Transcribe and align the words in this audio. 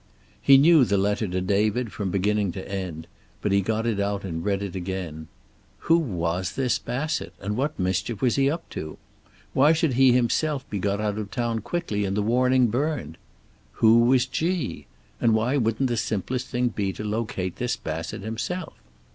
He 0.41 0.57
knew 0.57 0.83
the 0.83 0.97
letter 0.97 1.27
to 1.27 1.41
David 1.41 1.91
from 1.93 2.09
beginning 2.09 2.51
to 2.53 2.67
end, 2.67 3.05
but 3.39 3.51
he 3.51 3.61
got 3.61 3.85
it 3.85 3.99
out 3.99 4.23
and 4.25 4.43
read 4.43 4.63
it 4.63 4.75
again. 4.75 5.27
Who 5.81 5.99
was 5.99 6.53
this 6.53 6.79
Bassett, 6.79 7.35
and 7.39 7.55
what 7.55 7.77
mischief 7.79 8.19
was 8.19 8.35
he 8.35 8.49
up 8.49 8.67
to? 8.71 8.97
Why 9.53 9.73
should 9.73 9.93
he 9.93 10.11
himself 10.11 10.67
be 10.71 10.79
got 10.79 10.99
out 10.99 11.19
of 11.19 11.29
town 11.29 11.59
quickly 11.59 12.03
and 12.03 12.17
the 12.17 12.23
warning 12.23 12.65
burned? 12.69 13.19
Who 13.73 13.99
was 13.99 14.25
"G"? 14.25 14.87
And 15.21 15.35
why 15.35 15.57
wouldn't 15.57 15.87
the 15.87 15.97
simplest 15.97 16.47
thing 16.47 16.69
be 16.69 16.91
to 16.93 17.03
locate 17.03 17.57
this 17.57 17.75
Bassett 17.75 18.23
himself? 18.23 18.73